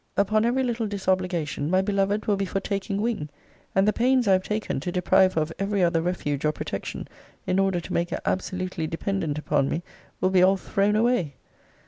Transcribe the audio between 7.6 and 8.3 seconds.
to make her